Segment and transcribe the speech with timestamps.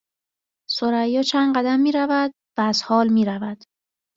[0.69, 3.63] ثریا چند قدم میرود و از حال میرود